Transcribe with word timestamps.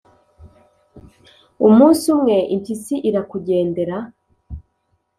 umunsi 1.67 2.03
umwe, 2.15 2.37
impyisi 2.53 2.95
irakugendera, 3.09 3.97